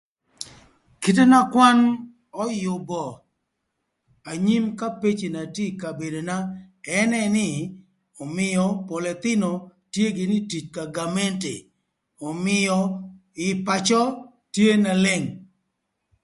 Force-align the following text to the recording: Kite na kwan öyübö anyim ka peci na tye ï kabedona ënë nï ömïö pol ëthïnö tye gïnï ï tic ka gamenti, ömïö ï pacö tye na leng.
Kite 1.01 1.23
na 1.31 1.39
kwan 1.51 1.77
öyübö 2.43 3.03
anyim 4.29 4.65
ka 4.79 4.87
peci 4.99 5.27
na 5.35 5.41
tye 5.55 5.65
ï 5.71 5.77
kabedona 5.81 6.35
ënë 6.99 7.21
nï 7.35 7.47
ömïö 8.23 8.63
pol 8.87 9.05
ëthïnö 9.13 9.49
tye 9.93 10.05
gïnï 10.17 10.37
ï 10.41 10.45
tic 10.49 10.65
ka 10.75 10.83
gamenti, 10.95 11.55
ömïö 12.29 12.77
ï 13.45 13.47
pacö 13.65 14.01
tye 14.53 14.69
na 14.83 14.91
leng. 15.03 15.27